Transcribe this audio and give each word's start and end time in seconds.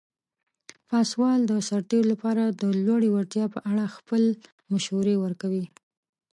پاسوال 0.89 1.39
د 1.47 1.51
سرتیرو 1.69 2.09
لپاره 2.13 2.43
د 2.61 2.63
لوړې 2.85 3.09
وړتیا 3.11 3.45
په 3.53 3.59
اړه 3.71 3.93
خپل 3.95 4.23
مشورې 4.71 5.15
ورکوي. 5.23 5.65